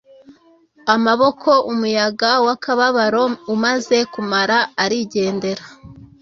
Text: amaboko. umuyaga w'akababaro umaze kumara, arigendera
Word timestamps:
amaboko. 0.95 1.49
umuyaga 1.71 2.29
w'akababaro 2.45 3.23
umaze 3.53 3.97
kumara, 4.13 4.57
arigendera 4.83 5.63